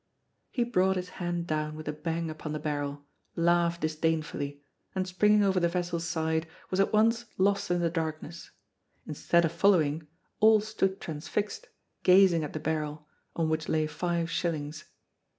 [0.49, 3.05] He brought his hand down with a bang upon the barrel,
[3.35, 4.63] laughed disdainfully,
[4.95, 8.49] and springing over the vessel's side was at once lost in the darkness.
[9.05, 10.07] Instead of following,
[10.39, 11.67] all stood transfixed,
[12.01, 14.85] gazing at the barrel, on which lay five shillings.